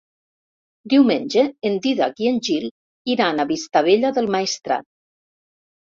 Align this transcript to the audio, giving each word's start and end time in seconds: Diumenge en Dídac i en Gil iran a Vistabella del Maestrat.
Diumenge 0.93 1.43
en 1.69 1.77
Dídac 1.83 2.23
i 2.25 2.31
en 2.31 2.41
Gil 2.49 2.67
iran 3.17 3.39
a 3.39 3.47
Vistabella 3.53 4.15
del 4.17 4.31
Maestrat. 4.37 4.89